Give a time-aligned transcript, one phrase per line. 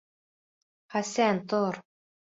[0.95, 1.79] Хәсән, тор!